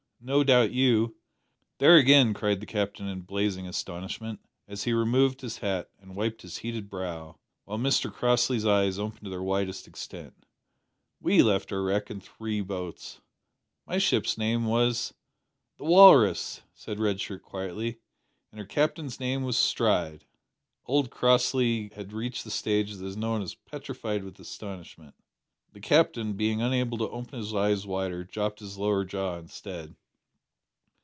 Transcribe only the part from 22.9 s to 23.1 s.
that